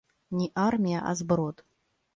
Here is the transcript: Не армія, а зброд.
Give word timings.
Не 0.39 0.47
армія, 0.63 1.05
а 1.11 1.15
зброд. 1.23 1.63